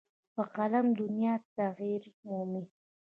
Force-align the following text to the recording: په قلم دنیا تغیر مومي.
په 0.33 0.43
قلم 0.55 0.85
دنیا 1.01 1.33
تغیر 1.57 2.03
مومي. 2.27 2.63